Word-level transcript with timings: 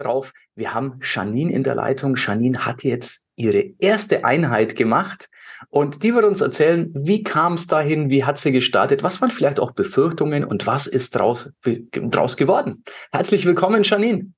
drauf. 0.00 0.32
Wir 0.54 0.74
haben 0.74 0.98
Janine 1.02 1.52
in 1.52 1.62
der 1.62 1.74
Leitung. 1.74 2.16
Janine 2.16 2.64
hat 2.64 2.82
jetzt 2.82 3.22
ihre 3.36 3.64
erste 3.78 4.24
Einheit 4.24 4.76
gemacht 4.76 5.28
und 5.68 6.02
die 6.02 6.14
wird 6.14 6.24
uns 6.24 6.40
erzählen, 6.40 6.90
wie 6.94 7.22
kam 7.22 7.54
es 7.54 7.66
dahin, 7.66 8.10
wie 8.10 8.24
hat 8.24 8.38
sie 8.38 8.52
gestartet, 8.52 9.02
was 9.02 9.20
waren 9.20 9.30
vielleicht 9.30 9.60
auch 9.60 9.72
Befürchtungen 9.72 10.44
und 10.44 10.66
was 10.66 10.86
ist 10.86 11.14
draus, 11.14 11.52
draus 11.92 12.36
geworden. 12.36 12.84
Herzlich 13.12 13.46
willkommen, 13.46 13.82
Janine. 13.82 14.32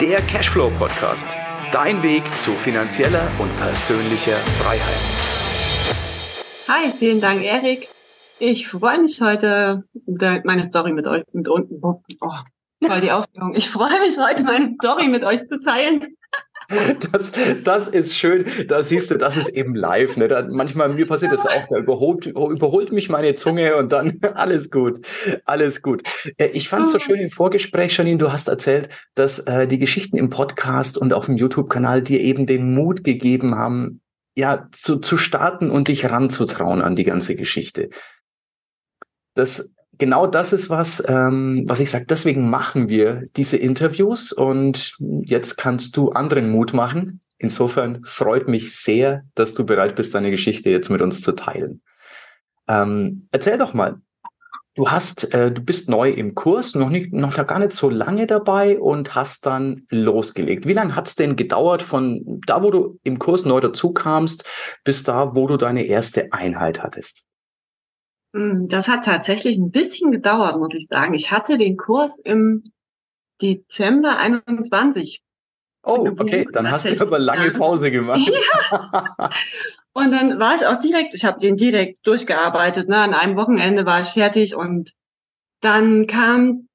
Der 0.00 0.20
Cashflow 0.22 0.70
Podcast. 0.78 1.36
Dein 1.72 2.02
Weg 2.02 2.22
zu 2.38 2.52
finanzieller 2.52 3.28
und 3.38 3.56
persönlicher 3.56 4.36
Freiheit. 4.58 5.00
Hi, 6.68 6.92
vielen 6.98 7.20
Dank, 7.20 7.42
Erik. 7.42 7.88
Ich 8.46 8.68
freue 8.68 9.00
mich 9.00 9.22
heute, 9.22 9.84
meine 10.44 10.64
Story 10.66 10.92
mit 10.92 11.06
euch, 11.06 11.22
mit 11.32 11.48
unten, 11.48 11.78
oh, 11.80 12.02
voll 12.84 13.00
die 13.00 13.10
Aufregung. 13.10 13.54
Ich 13.54 13.70
freue 13.70 13.98
mich 14.00 14.18
heute, 14.18 14.44
meine 14.44 14.66
Story 14.66 15.08
mit 15.08 15.24
euch 15.24 15.48
zu 15.48 15.58
teilen. 15.58 16.14
Das, 17.10 17.32
das 17.62 17.88
ist 17.88 18.14
schön. 18.14 18.44
Da 18.68 18.82
siehst 18.82 19.10
du, 19.10 19.16
das 19.16 19.38
ist 19.38 19.48
eben 19.48 19.74
live. 19.74 20.18
Ne? 20.18 20.28
Da, 20.28 20.46
manchmal 20.46 20.90
mir 20.90 21.06
passiert 21.06 21.32
das 21.32 21.46
auch. 21.46 21.66
Da 21.70 21.78
überholt, 21.78 22.26
überholt 22.26 22.92
mich 22.92 23.08
meine 23.08 23.34
Zunge 23.34 23.76
und 23.76 23.92
dann 23.92 24.18
alles 24.34 24.70
gut. 24.70 24.98
Alles 25.46 25.80
gut. 25.80 26.02
Äh, 26.36 26.48
ich 26.48 26.68
fand 26.68 26.84
es 26.86 26.92
so 26.92 26.98
schön 26.98 27.20
im 27.20 27.30
Vorgespräch, 27.30 27.96
Janine. 27.96 28.18
Du 28.18 28.30
hast 28.30 28.48
erzählt, 28.48 28.90
dass 29.14 29.38
äh, 29.40 29.66
die 29.66 29.78
Geschichten 29.78 30.18
im 30.18 30.28
Podcast 30.28 30.98
und 30.98 31.14
auf 31.14 31.26
dem 31.26 31.38
YouTube-Kanal 31.38 32.02
dir 32.02 32.20
eben 32.20 32.44
den 32.44 32.74
Mut 32.74 33.04
gegeben 33.04 33.54
haben, 33.54 34.02
ja, 34.36 34.68
zu, 34.72 34.98
zu 34.98 35.16
starten 35.16 35.70
und 35.70 35.88
dich 35.88 36.10
ranzutrauen 36.10 36.82
an 36.82 36.96
die 36.96 37.04
ganze 37.04 37.36
Geschichte 37.36 37.88
das 39.34 39.70
genau 39.98 40.26
das 40.26 40.52
ist 40.52 40.70
was, 40.70 41.02
ähm, 41.06 41.64
was 41.66 41.80
ich 41.80 41.90
sage. 41.90 42.06
Deswegen 42.06 42.48
machen 42.48 42.88
wir 42.88 43.24
diese 43.36 43.56
Interviews 43.56 44.32
und 44.32 44.96
jetzt 44.98 45.56
kannst 45.56 45.96
du 45.96 46.10
anderen 46.10 46.50
Mut 46.50 46.72
machen. 46.72 47.20
Insofern 47.38 48.04
freut 48.04 48.48
mich 48.48 48.76
sehr, 48.76 49.22
dass 49.34 49.54
du 49.54 49.64
bereit 49.64 49.96
bist, 49.96 50.14
deine 50.14 50.30
Geschichte 50.30 50.70
jetzt 50.70 50.88
mit 50.88 51.02
uns 51.02 51.20
zu 51.20 51.32
teilen. 51.32 51.82
Ähm, 52.68 53.28
erzähl 53.32 53.58
doch 53.58 53.74
mal. 53.74 54.00
Du 54.76 54.90
hast, 54.90 55.32
äh, 55.32 55.52
du 55.52 55.62
bist 55.62 55.88
neu 55.88 56.10
im 56.10 56.34
Kurs, 56.34 56.74
noch 56.74 56.88
nicht, 56.88 57.12
noch 57.12 57.36
gar 57.46 57.60
nicht 57.60 57.72
so 57.72 57.90
lange 57.90 58.26
dabei 58.26 58.80
und 58.80 59.14
hast 59.14 59.46
dann 59.46 59.86
losgelegt. 59.88 60.66
Wie 60.66 60.72
lange 60.72 60.96
hat 60.96 61.06
es 61.06 61.14
denn 61.14 61.36
gedauert 61.36 61.80
von 61.82 62.40
da, 62.44 62.60
wo 62.60 62.72
du 62.72 62.98
im 63.04 63.20
Kurs 63.20 63.44
neu 63.44 63.60
dazu 63.60 63.92
kamst, 63.92 64.44
bis 64.82 65.04
da, 65.04 65.36
wo 65.36 65.46
du 65.46 65.56
deine 65.56 65.84
erste 65.84 66.32
Einheit 66.32 66.82
hattest? 66.82 67.24
Hm, 68.34 68.68
das 68.68 68.88
hat 68.88 69.04
tatsächlich 69.04 69.56
ein 69.56 69.70
bisschen 69.70 70.10
gedauert, 70.10 70.58
muss 70.58 70.74
ich 70.74 70.88
sagen. 70.88 71.14
Ich 71.14 71.30
hatte 71.30 71.56
den 71.56 71.76
Kurs 71.76 72.18
im 72.24 72.64
Dezember 73.40 74.18
21. 74.18 75.22
Oh, 75.84 76.08
okay, 76.18 76.46
dann 76.52 76.70
hast 76.70 76.86
du 76.86 77.00
aber 77.00 77.18
lange 77.18 77.52
Pause 77.52 77.90
gemacht. 77.90 78.20
Ja. 78.70 79.30
Und 79.96 80.10
dann 80.10 80.40
war 80.40 80.56
ich 80.56 80.66
auch 80.66 80.80
direkt, 80.80 81.14
ich 81.14 81.24
habe 81.24 81.38
den 81.38 81.54
direkt 81.56 82.04
durchgearbeitet. 82.04 82.88
Ne? 82.88 82.96
An 82.96 83.14
einem 83.14 83.36
Wochenende 83.36 83.86
war 83.86 84.00
ich 84.00 84.08
fertig 84.08 84.56
und 84.56 84.90
dann 85.60 86.08
kam, 86.08 86.66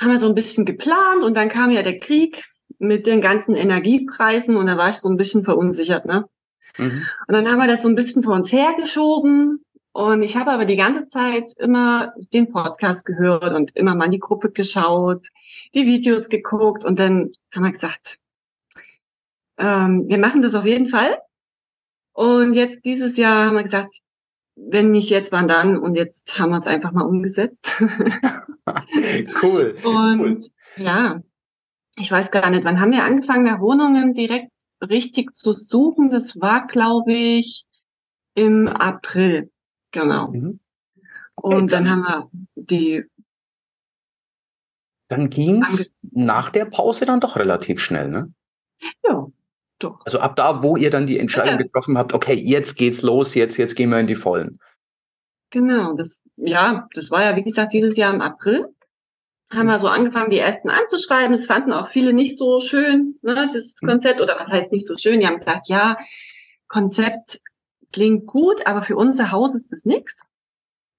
haben 0.00 0.10
wir 0.10 0.18
so 0.18 0.26
ein 0.26 0.34
bisschen 0.34 0.64
geplant 0.64 1.22
und 1.22 1.36
dann 1.36 1.50
kam 1.50 1.70
ja 1.70 1.82
der 1.82 1.98
Krieg 1.98 2.44
mit 2.78 3.06
den 3.06 3.20
ganzen 3.20 3.54
Energiepreisen 3.54 4.56
und 4.56 4.68
da 4.68 4.78
war 4.78 4.88
ich 4.88 4.96
so 4.96 5.10
ein 5.10 5.18
bisschen 5.18 5.44
verunsichert. 5.44 6.06
Ne? 6.06 6.24
Mhm. 6.78 7.06
Und 7.28 7.34
dann 7.34 7.46
haben 7.46 7.58
wir 7.58 7.66
das 7.66 7.82
so 7.82 7.90
ein 7.90 7.94
bisschen 7.94 8.22
vor 8.22 8.34
uns 8.34 8.50
hergeschoben 8.50 9.65
und 9.96 10.20
ich 10.20 10.36
habe 10.36 10.50
aber 10.50 10.66
die 10.66 10.76
ganze 10.76 11.08
Zeit 11.08 11.54
immer 11.56 12.12
den 12.34 12.52
Podcast 12.52 13.06
gehört 13.06 13.54
und 13.54 13.74
immer 13.74 13.94
mal 13.94 14.04
in 14.04 14.10
die 14.10 14.18
Gruppe 14.18 14.50
geschaut, 14.50 15.28
die 15.74 15.86
Videos 15.86 16.28
geguckt 16.28 16.84
und 16.84 16.98
dann 16.98 17.30
haben 17.54 17.64
wir 17.64 17.72
gesagt, 17.72 18.18
ähm, 19.56 20.04
wir 20.06 20.18
machen 20.18 20.42
das 20.42 20.54
auf 20.54 20.66
jeden 20.66 20.90
Fall. 20.90 21.16
Und 22.12 22.52
jetzt 22.52 22.84
dieses 22.84 23.16
Jahr 23.16 23.46
haben 23.46 23.56
wir 23.56 23.62
gesagt, 23.62 23.96
wenn 24.54 24.90
nicht 24.90 25.08
jetzt, 25.08 25.32
wann 25.32 25.48
dann? 25.48 25.78
Und 25.78 25.94
jetzt 25.94 26.38
haben 26.38 26.50
wir 26.50 26.58
es 26.58 26.66
einfach 26.66 26.92
mal 26.92 27.06
umgesetzt. 27.06 27.80
cool. 29.42 29.76
Und 29.82 30.20
cool. 30.30 30.38
ja, 30.76 31.22
ich 31.96 32.12
weiß 32.12 32.32
gar 32.32 32.50
nicht, 32.50 32.64
wann 32.64 32.80
haben 32.80 32.92
wir 32.92 33.02
angefangen, 33.02 33.44
nach 33.44 33.60
Wohnungen 33.60 34.12
direkt 34.12 34.52
richtig 34.82 35.34
zu 35.34 35.54
suchen? 35.54 36.10
Das 36.10 36.38
war, 36.38 36.66
glaube 36.66 37.14
ich, 37.14 37.64
im 38.34 38.68
April. 38.68 39.50
Genau. 39.96 40.28
Mhm. 40.28 40.60
Und 41.36 41.72
dann, 41.72 41.88
haben 41.88 42.02
wir 42.02 42.30
die. 42.54 43.04
Dann 45.08 45.30
ging 45.30 45.62
es 45.62 45.94
nach 46.02 46.50
der 46.50 46.66
Pause 46.66 47.06
dann 47.06 47.20
doch 47.20 47.36
relativ 47.36 47.80
schnell, 47.80 48.08
ne? 48.08 48.32
Ja, 49.04 49.26
doch. 49.78 50.00
Also 50.04 50.18
ab 50.18 50.36
da, 50.36 50.62
wo 50.62 50.76
ihr 50.76 50.90
dann 50.90 51.06
die 51.06 51.18
Entscheidung 51.18 51.58
getroffen 51.58 51.96
habt, 51.96 52.12
okay, 52.12 52.34
jetzt 52.34 52.76
geht's 52.76 53.02
los, 53.02 53.34
jetzt, 53.34 53.56
jetzt 53.56 53.74
gehen 53.74 53.90
wir 53.90 54.00
in 54.00 54.06
die 54.06 54.16
Vollen. 54.16 54.58
Genau, 55.50 55.94
das, 55.94 56.22
ja, 56.36 56.88
das 56.92 57.10
war 57.10 57.22
ja, 57.22 57.36
wie 57.36 57.44
gesagt, 57.44 57.72
dieses 57.72 57.96
Jahr 57.96 58.12
im 58.12 58.20
April. 58.20 58.66
Haben 59.52 59.68
wir 59.68 59.78
so 59.78 59.88
angefangen, 59.88 60.30
die 60.30 60.38
ersten 60.38 60.70
anzuschreiben. 60.70 61.32
Das 61.32 61.46
fanden 61.46 61.72
auch 61.72 61.90
viele 61.90 62.12
nicht 62.12 62.36
so 62.36 62.58
schön, 62.58 63.18
ne, 63.22 63.48
das 63.52 63.74
mhm. 63.80 63.86
Konzept, 63.86 64.20
oder 64.20 64.36
was 64.38 64.48
heißt 64.48 64.72
nicht 64.72 64.86
so 64.86 64.98
schön? 64.98 65.20
Die 65.20 65.26
haben 65.26 65.38
gesagt, 65.38 65.68
ja, 65.68 65.96
Konzept 66.68 67.40
klingt 67.96 68.26
gut, 68.26 68.66
aber 68.66 68.82
für 68.82 68.94
unser 68.94 69.32
Haus 69.32 69.54
ist 69.54 69.72
das 69.72 69.86
nichts. 69.86 70.22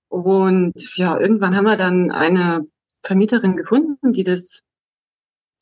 Und 0.10 0.74
ja, 0.96 1.20
irgendwann 1.20 1.56
haben 1.56 1.66
wir 1.66 1.78
dann 1.78 2.10
eine 2.10 2.66
Vermieterin 3.04 3.56
gefunden, 3.56 4.14
die 4.14 4.24
das 4.24 4.64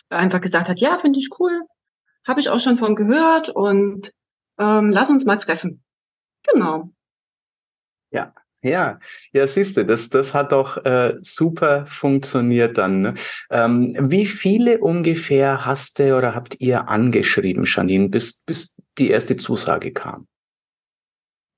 einfach 0.07 0.40
gesagt 0.40 0.69
hat, 0.69 0.79
ja, 0.79 0.97
finde 1.00 1.19
ich 1.19 1.29
cool, 1.38 1.63
habe 2.25 2.40
ich 2.40 2.47
auch 2.47 2.62
schon 2.62 2.78
von 2.78 2.96
gehört 2.96 3.50
und 3.50 4.13
ähm, 4.57 4.91
lass 4.91 5.09
uns 5.09 5.25
mal 5.25 5.35
treffen. 5.35 5.84
Genau. 6.47 6.91
Ja, 8.12 8.34
ja, 8.62 8.97
ja, 9.34 9.46
siehst 9.46 9.75
du, 9.75 9.84
das, 9.84 10.09
das 10.09 10.34
hat 10.34 10.53
doch 10.53 10.85
äh, 10.85 11.17
super 11.22 11.85
funktioniert 11.85 12.78
dann. 12.78 13.02
Ne? 13.02 13.13
Ähm, 13.50 13.94
wie 14.00 14.25
viele 14.25 14.79
ungefähr 14.79 15.66
hast 15.66 16.00
du 16.00 16.17
oder 16.17 16.34
habt 16.34 16.62
ihr 16.62 16.88
angeschrieben, 16.88 17.66
Janine, 17.67 18.07
bis, 18.07 18.41
bis 18.46 18.78
die 18.97 19.09
erste 19.09 19.35
Zusage 19.35 19.91
kam? 19.91 20.28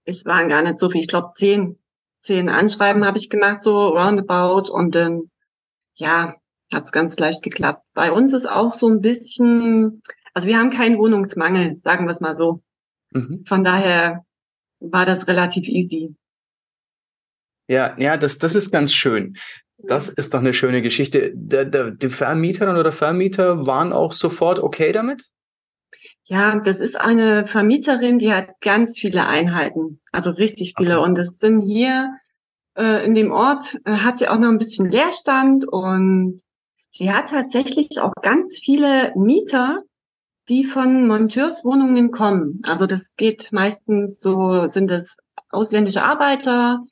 Es 0.07 0.25
waren 0.25 0.50
gar 0.50 0.63
nicht 0.63 0.79
so 0.79 0.90
viel, 0.90 1.01
ich 1.01 1.07
glaube 1.07 1.34
zehn, 1.35 1.78
zehn 2.18 2.50
Anschreiben 2.50 3.06
habe 3.06 3.18
ich 3.18 3.29
gemacht, 3.29 3.62
so 3.62 3.90
roundabout 3.90 4.72
und 4.72 4.95
dann, 4.95 5.29
ja, 5.95 6.35
hat's 6.72 6.91
ganz 6.91 7.19
leicht 7.19 7.44
geklappt. 7.44 7.84
Bei 7.94 8.12
uns 8.12 8.34
ist 8.34 8.50
auch 8.50 8.73
so 8.73 8.88
ein 8.88 9.01
bisschen, 9.01 10.01
also 10.34 10.47
wir 10.47 10.57
haben 10.57 10.69
keinen 10.69 10.97
Wohnungsmangel, 10.97 11.81
sagen 11.84 12.06
wir 12.06 12.12
es 12.12 12.22
mal 12.22 12.35
so. 12.35 12.63
Mhm. 13.12 13.44
Von 13.45 13.63
daher 13.63 14.25
war 14.79 15.06
das 15.06 15.28
relativ 15.28 15.68
easy. 15.68 16.16
Ja, 17.68 17.95
ja, 18.00 18.16
das, 18.16 18.38
das 18.38 18.56
ist 18.56 18.72
ganz 18.72 18.94
schön. 18.94 19.35
Das 19.78 20.09
ist 20.09 20.34
doch 20.34 20.39
eine 20.39 20.53
schöne 20.53 20.81
Geschichte. 20.81 21.31
Der, 21.35 21.66
der, 21.66 21.91
die 21.91 22.09
Vermieterin 22.09 22.78
oder 22.78 22.94
Vermieter 22.94 23.68
waren 23.68 23.91
auch 23.91 24.13
sofort 24.13 24.59
okay 24.59 24.94
damit? 24.94 25.29
Ja, 26.29 26.59
das 26.59 26.81
ist 26.81 26.99
eine 26.99 27.47
Vermieterin, 27.47 28.19
die 28.19 28.33
hat 28.33 28.59
ganz 28.59 28.99
viele 28.99 29.25
Einheiten, 29.27 30.01
also 30.11 30.31
richtig 30.31 30.73
viele. 30.77 30.99
Und 30.99 31.15
das 31.15 31.39
sind 31.39 31.61
hier 31.61 32.17
äh, 32.75 33.05
in 33.05 33.13
dem 33.15 33.31
Ort, 33.31 33.79
äh, 33.85 33.93
hat 33.93 34.17
sie 34.17 34.27
auch 34.27 34.38
noch 34.38 34.49
ein 34.49 34.57
bisschen 34.57 34.91
Leerstand 34.91 35.65
und 35.65 36.41
sie 36.91 37.13
hat 37.13 37.29
tatsächlich 37.29 38.01
auch 38.01 38.11
ganz 38.21 38.59
viele 38.59 39.13
Mieter, 39.15 39.83
die 40.49 40.65
von 40.65 41.07
Monteurswohnungen 41.07 42.11
kommen. 42.11 42.59
Also 42.63 42.88
das 42.88 43.15
geht 43.15 43.53
meistens 43.53 44.19
so, 44.19 44.67
sind 44.67 44.91
es 44.91 45.15
ausländische 45.49 46.03
Arbeiter, 46.03 46.83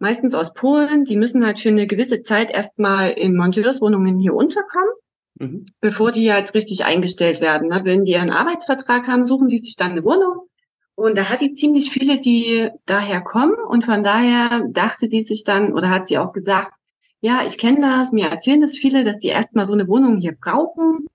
meistens 0.00 0.34
aus 0.34 0.52
Polen, 0.52 1.04
die 1.04 1.16
müssen 1.16 1.46
halt 1.46 1.60
für 1.60 1.68
eine 1.68 1.86
gewisse 1.86 2.22
Zeit 2.22 2.50
erstmal 2.50 3.10
in 3.10 3.36
Monteurswohnungen 3.36 4.18
hier 4.18 4.34
unterkommen 4.34 4.94
mhm. 5.38 5.66
bevor 5.80 6.12
die 6.12 6.24
jetzt 6.24 6.54
richtig 6.54 6.84
eingestellt 6.84 7.40
werden. 7.40 7.68
Ne? 7.68 7.80
Wenn 7.84 8.04
die 8.04 8.16
einen 8.16 8.30
Arbeitsvertrag 8.30 9.06
haben, 9.08 9.26
suchen 9.26 9.48
die 9.48 9.58
sich 9.58 9.76
dann 9.76 9.92
eine 9.92 10.04
Wohnung. 10.04 10.48
Und 10.96 11.16
da 11.16 11.28
hat 11.28 11.40
die 11.40 11.54
ziemlich 11.54 11.90
viele, 11.90 12.20
die 12.20 12.70
daher 12.86 13.20
kommen. 13.20 13.54
Und 13.68 13.84
von 13.84 14.04
daher 14.04 14.62
dachte 14.70 15.08
die 15.08 15.24
sich 15.24 15.44
dann, 15.44 15.72
oder 15.72 15.90
hat 15.90 16.06
sie 16.06 16.18
auch 16.18 16.32
gesagt, 16.32 16.72
ja, 17.20 17.44
ich 17.44 17.58
kenne 17.58 17.80
das, 17.80 18.12
mir 18.12 18.28
erzählen 18.28 18.60
das 18.60 18.76
viele, 18.76 19.04
dass 19.04 19.18
die 19.18 19.28
erstmal 19.28 19.64
so 19.64 19.72
eine 19.72 19.88
Wohnung 19.88 20.18
hier 20.18 20.36
brauchen, 20.38 21.06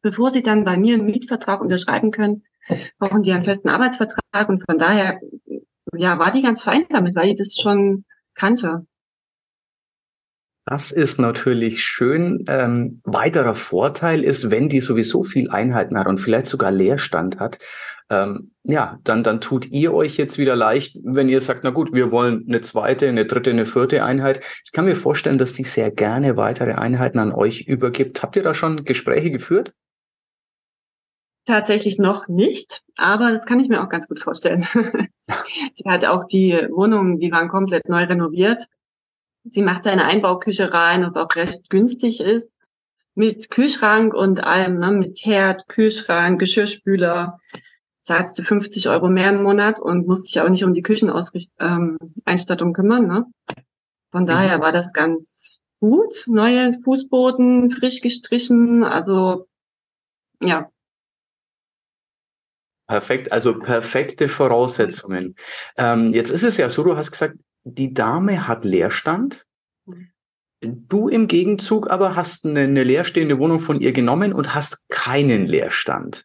bevor 0.00 0.30
sie 0.30 0.42
dann 0.42 0.64
bei 0.64 0.76
mir 0.78 0.94
einen 0.94 1.06
Mietvertrag 1.06 1.60
unterschreiben 1.60 2.10
können, 2.10 2.44
brauchen 2.98 3.22
die 3.22 3.32
einen 3.32 3.44
festen 3.44 3.68
Arbeitsvertrag. 3.68 4.48
Und 4.48 4.64
von 4.64 4.78
daher, 4.78 5.20
ja, 5.94 6.18
war 6.18 6.32
die 6.32 6.42
ganz 6.42 6.62
fein 6.62 6.86
damit, 6.88 7.14
weil 7.14 7.30
die 7.30 7.36
das 7.36 7.56
schon 7.60 8.04
kannte. 8.34 8.86
Das 10.68 10.90
ist 10.90 11.20
natürlich 11.20 11.84
schön. 11.84 12.44
Ähm, 12.48 12.98
weiterer 13.04 13.54
Vorteil 13.54 14.24
ist, 14.24 14.50
wenn 14.50 14.68
die 14.68 14.80
sowieso 14.80 15.22
viel 15.22 15.48
Einheiten 15.48 15.96
hat 15.96 16.08
und 16.08 16.18
vielleicht 16.18 16.48
sogar 16.48 16.72
Leerstand 16.72 17.38
hat, 17.38 17.60
ähm, 18.10 18.52
ja, 18.64 18.98
dann, 19.04 19.22
dann 19.22 19.40
tut 19.40 19.66
ihr 19.66 19.94
euch 19.94 20.16
jetzt 20.16 20.38
wieder 20.38 20.56
leicht, 20.56 20.96
wenn 21.04 21.28
ihr 21.28 21.40
sagt, 21.40 21.62
na 21.62 21.70
gut, 21.70 21.92
wir 21.92 22.10
wollen 22.10 22.44
eine 22.48 22.60
zweite, 22.62 23.08
eine 23.08 23.26
dritte, 23.26 23.50
eine 23.50 23.64
vierte 23.64 24.04
Einheit. 24.04 24.40
Ich 24.64 24.72
kann 24.72 24.86
mir 24.86 24.96
vorstellen, 24.96 25.38
dass 25.38 25.54
sie 25.54 25.64
sehr 25.64 25.92
gerne 25.92 26.36
weitere 26.36 26.72
Einheiten 26.72 27.20
an 27.20 27.32
euch 27.32 27.62
übergibt. 27.62 28.22
Habt 28.22 28.34
ihr 28.34 28.42
da 28.42 28.52
schon 28.52 28.84
Gespräche 28.84 29.30
geführt? 29.30 29.72
Tatsächlich 31.46 31.98
noch 31.98 32.26
nicht, 32.26 32.82
aber 32.96 33.30
das 33.30 33.46
kann 33.46 33.60
ich 33.60 33.68
mir 33.68 33.82
auch 33.84 33.88
ganz 33.88 34.08
gut 34.08 34.18
vorstellen. 34.18 34.66
sie 35.74 35.84
hat 35.88 36.04
auch 36.04 36.24
die 36.26 36.52
Wohnungen, 36.70 37.20
die 37.20 37.30
waren 37.30 37.48
komplett 37.48 37.88
neu 37.88 38.02
renoviert. 38.02 38.66
Sie 39.48 39.62
macht 39.62 39.86
eine 39.86 40.04
Einbauküche 40.04 40.72
rein, 40.72 41.02
was 41.02 41.16
auch 41.16 41.34
recht 41.34 41.70
günstig 41.70 42.20
ist. 42.20 42.48
Mit 43.14 43.50
Kühlschrank 43.50 44.12
und 44.12 44.44
allem, 44.44 44.78
ne, 44.78 44.90
mit 44.90 45.20
Herd, 45.24 45.68
Kühlschrank, 45.68 46.38
Geschirrspüler. 46.38 47.38
Zahlst 48.00 48.38
du 48.38 48.42
50 48.42 48.88
Euro 48.88 49.08
mehr 49.08 49.30
im 49.30 49.42
Monat 49.42 49.80
und 49.80 50.06
musst 50.06 50.28
dich 50.28 50.40
auch 50.40 50.48
nicht 50.48 50.64
um 50.64 50.74
die 50.74 50.82
Kücheneinstattung 50.82 52.68
ähm, 52.68 52.72
kümmern. 52.72 53.06
Ne? 53.06 53.24
Von 54.12 54.22
mhm. 54.22 54.26
daher 54.26 54.60
war 54.60 54.72
das 54.72 54.92
ganz 54.92 55.58
gut. 55.80 56.24
Neue 56.26 56.72
Fußboden, 56.84 57.70
frisch 57.70 58.00
gestrichen, 58.02 58.84
also 58.84 59.46
ja, 60.40 60.70
Perfekt, 62.88 63.32
also 63.32 63.58
perfekte 63.58 64.28
Voraussetzungen. 64.28 65.34
Ähm, 65.76 66.12
jetzt 66.12 66.30
ist 66.30 66.44
es 66.44 66.56
ja 66.56 66.68
so, 66.68 66.84
du 66.84 66.96
hast 66.96 67.10
gesagt, 67.10 67.34
die 67.66 67.92
Dame 67.92 68.46
hat 68.46 68.64
Leerstand. 68.64 69.44
Du 70.60 71.08
im 71.08 71.26
Gegenzug 71.26 71.90
aber 71.90 72.14
hast 72.14 72.46
eine, 72.46 72.60
eine 72.60 72.84
leerstehende 72.84 73.38
Wohnung 73.38 73.60
von 73.60 73.80
ihr 73.80 73.92
genommen 73.92 74.32
und 74.32 74.54
hast 74.54 74.88
keinen 74.88 75.46
Leerstand. 75.46 76.24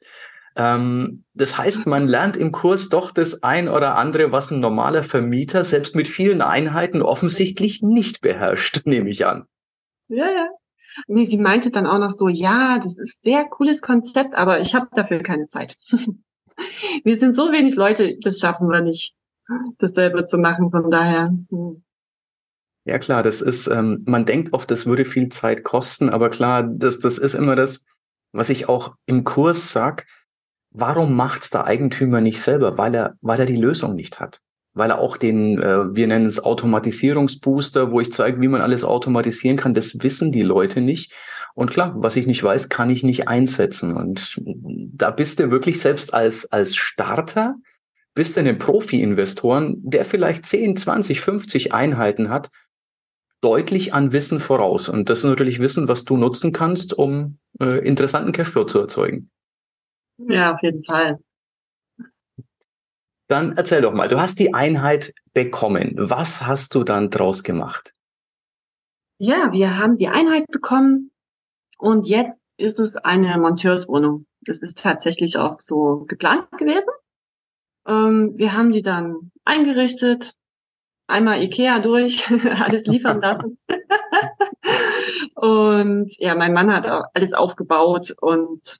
Ähm, 0.56 1.26
das 1.34 1.58
heißt, 1.58 1.88
man 1.88 2.08
lernt 2.08 2.38
im 2.38 2.52
Kurs 2.52 2.90
doch 2.90 3.12
das 3.12 3.42
ein 3.42 3.68
oder 3.68 3.96
andere, 3.96 4.32
was 4.32 4.52
ein 4.52 4.60
normaler 4.60 5.04
Vermieter 5.04 5.64
selbst 5.64 5.96
mit 5.96 6.08
vielen 6.08 6.42
Einheiten 6.42 7.02
offensichtlich 7.02 7.82
nicht 7.82 8.22
beherrscht, 8.22 8.82
nehme 8.86 9.10
ich 9.10 9.26
an. 9.26 9.46
Ja, 10.08 10.30
ja. 10.30 10.48
Nee, 11.08 11.26
sie 11.26 11.38
meinte 11.38 11.72
dann 11.72 11.88
auch 11.88 12.00
noch 12.00 12.12
so, 12.12 12.28
ja, 12.28 12.80
das 12.84 13.00
ist 13.00 13.24
sehr 13.24 13.46
cooles 13.46 13.82
Konzept, 13.82 14.36
aber 14.36 14.60
ich 14.60 14.76
habe 14.76 14.88
dafür 14.94 15.24
keine 15.24 15.48
Zeit. 15.48 15.78
wir 17.04 17.18
sind 17.18 17.34
so 17.34 17.52
wenig 17.52 17.76
Leute, 17.76 18.18
das 18.22 18.40
schaffen 18.40 18.68
wir 18.68 18.82
nicht, 18.82 19.16
das 19.78 19.92
selber 19.92 20.26
zu 20.26 20.38
machen. 20.38 20.72
Von 20.72 20.90
daher. 20.90 21.34
Hm. 21.50 21.84
Ja 22.84 22.98
klar, 22.98 23.22
das 23.22 23.42
ist, 23.42 23.68
ähm, 23.68 24.04
man 24.08 24.26
denkt 24.26 24.54
oft, 24.54 24.72
das 24.72 24.88
würde 24.88 25.06
viel 25.06 25.30
Zeit 25.30 25.64
kosten, 25.64 26.10
aber 26.10 26.30
klar, 26.30 26.64
das, 26.64 27.00
das 27.00 27.20
ist 27.20 27.36
immer 27.36 27.56
das, 27.56 27.84
was 28.32 28.50
ich 28.50 28.70
auch 28.70 28.96
im 29.06 29.24
Kurs 29.24 29.72
sag. 29.72 30.08
Warum 30.72 31.16
macht's 31.16 31.50
der 31.50 31.66
Eigentümer 31.66 32.22
nicht 32.22 32.42
selber? 32.42 32.78
Weil 32.78 32.96
er, 32.96 33.16
weil 33.22 33.40
er 33.40 33.46
die 33.46 33.58
Lösung 33.58 33.94
nicht 33.94 34.20
hat. 34.20 34.40
Weil 34.74 34.90
er 34.90 35.00
auch 35.00 35.18
den, 35.18 35.62
äh, 35.62 35.96
wir 35.96 36.08
nennen 36.08 36.26
es 36.26 36.44
Automatisierungsbooster, 36.44 37.92
wo 37.92 38.00
ich 38.00 38.14
zeige, 38.14 38.42
wie 38.42 38.48
man 38.48 38.62
alles 38.62 38.84
automatisieren 38.84 39.58
kann, 39.58 39.74
das 39.74 40.02
wissen 40.02 40.32
die 40.32 40.44
Leute 40.44 40.82
nicht. 40.82 41.14
Und 41.54 41.70
klar, 41.70 41.94
was 41.98 42.16
ich 42.16 42.26
nicht 42.26 42.42
weiß, 42.42 42.70
kann 42.70 42.90
ich 42.90 43.04
nicht 43.04 43.28
einsetzen. 43.28 43.96
Und 43.96 44.42
da 44.46 45.12
bist 45.12 45.40
du 45.40 45.52
wirklich 45.52 45.82
selbst 45.82 46.14
als, 46.14 46.52
als 46.52 46.76
Starter, 46.76 47.56
bist 48.14 48.36
du 48.36 48.42
einen 48.42 48.58
Profi-Investoren, 48.58 49.78
der 49.84 50.06
vielleicht 50.06 50.46
10, 50.46 50.76
20, 50.76 51.22
50 51.22 51.74
Einheiten 51.74 52.30
hat, 52.30 52.50
deutlich 53.42 53.94
an 53.94 54.12
Wissen 54.12 54.40
voraus. 54.40 54.90
Und 54.90 55.10
das 55.10 55.20
ist 55.20 55.26
natürlich 55.26 55.60
Wissen, 55.60 55.88
was 55.88 56.06
du 56.06 56.18
nutzen 56.18 56.52
kannst, 56.52 56.98
um 56.98 57.40
äh, 57.60 57.86
interessanten 57.86 58.32
Cashflow 58.32 58.66
zu 58.66 58.80
erzeugen. 58.80 59.30
Ja, 60.18 60.54
auf 60.54 60.62
jeden 60.62 60.84
Fall. 60.84 61.20
Dann 63.28 63.56
erzähl 63.58 63.82
doch 63.82 63.94
mal, 63.94 64.10
du 64.10 64.20
hast 64.20 64.40
die 64.40 64.54
Einheit 64.54 65.14
bekommen. 65.34 65.94
Was 65.96 66.46
hast 66.46 66.76
du 66.76 66.84
dann 66.84 67.10
draus 67.10 67.44
gemacht? 67.44 67.94
Ja, 69.18 69.52
wir 69.54 69.78
haben 69.78 69.98
die 69.98 70.10
Einheit 70.10 70.48
bekommen 70.48 71.12
und 71.78 72.08
jetzt 72.08 72.42
ist 72.58 72.80
es 72.80 72.98
eine 72.98 73.38
Monteurswohnung. 73.38 74.26
Das 74.42 74.60
ist 74.60 74.78
tatsächlich 74.78 75.38
auch 75.38 75.60
so 75.60 76.06
geplant 76.08 76.52
gewesen. 76.58 76.92
Ähm, 77.88 78.34
wir 78.38 78.54
haben 78.54 78.72
die 78.72 78.82
dann 78.82 79.32
eingerichtet, 79.46 80.34
einmal 81.08 81.42
Ikea 81.42 81.80
durch, 81.80 82.30
alles 82.62 82.86
liefern 82.86 83.22
lassen. 83.22 83.58
und 85.36 86.16
ja, 86.18 86.36
mein 86.36 86.54
Mann 86.54 86.72
hat 86.72 86.88
alles 87.14 87.34
aufgebaut 87.34 88.16
und 88.20 88.80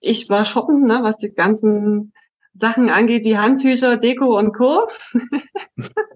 ich 0.00 0.28
war 0.28 0.44
shoppen, 0.44 0.84
ne, 0.84 1.00
was 1.02 1.18
die 1.18 1.32
ganzen 1.32 2.12
Sachen 2.54 2.90
angeht, 2.90 3.24
wie 3.24 3.38
Handtücher, 3.38 3.96
Deko 3.96 4.38
und 4.38 4.52
Co. 4.52 4.88